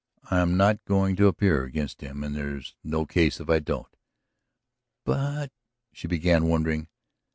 [0.31, 3.95] "I am not going to appear against him and there's no case if I don't."
[5.05, 5.51] "But..."
[5.93, 6.87] she began, wondering.